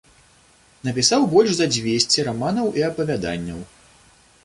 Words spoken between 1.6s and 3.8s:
дзвесце раманаў і апавяданняў.